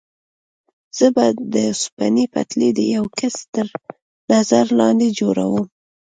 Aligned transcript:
زه 0.97 1.07
به 1.15 1.25
د 1.53 1.55
اوسپنې 1.71 2.25
پټلۍ 2.33 2.69
د 2.75 2.79
یوه 2.95 3.09
کس 3.19 3.35
تر 3.53 3.67
نظر 4.31 4.65
لاندې 4.79 5.07
جوړوم. 5.19 5.65